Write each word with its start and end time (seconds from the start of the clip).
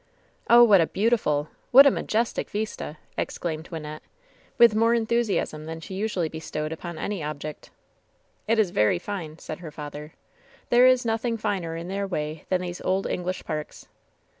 "Oh, 0.49 0.63
what 0.63 0.81
a 0.81 0.87
beautiful— 0.87 1.49
^what 1.75 1.85
a 1.85 1.91
majestic 1.91 2.49
vista!" 2.49 2.97
ex 3.19 3.37
claimed 3.37 3.69
Wynnette, 3.69 3.99
with 4.57 4.73
more 4.73 4.95
enthusiasm 4.95 5.65
than 5.65 5.79
she 5.79 5.93
usually 5.93 6.27
bestowed 6.27 6.71
upon 6.71 6.97
any 6.97 7.21
object. 7.21 7.69
"It 8.47 8.57
is 8.57 8.71
very 8.71 8.97
fine," 8.97 9.37
said 9.37 9.59
her 9.59 9.69
father. 9.69 10.13
"There 10.71 10.87
is 10.87 11.05
nothing 11.05 11.37
finer 11.37 11.75
in 11.75 11.87
their 11.87 12.07
way 12.07 12.45
than 12.49 12.61
these 12.61 12.81
old 12.81 13.05
English 13.05 13.43
parks." 13.43 13.85